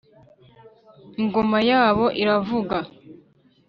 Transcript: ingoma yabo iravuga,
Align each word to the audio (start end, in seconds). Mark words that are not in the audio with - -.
ingoma 1.21 1.57
yabo 1.69 2.05
iravuga, 2.21 2.77